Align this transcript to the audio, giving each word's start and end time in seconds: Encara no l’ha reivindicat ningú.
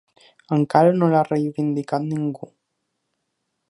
Encara 0.55 0.95
no 0.95 1.11
l’ha 1.11 1.21
reivindicat 1.29 2.03
ningú. 2.09 2.53